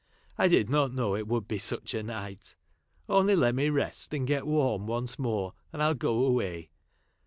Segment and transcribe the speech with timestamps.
[0.35, 2.55] I did not know it would be such a night.
[3.07, 6.71] Only let me rest and get warm once more, andil'lligo' away.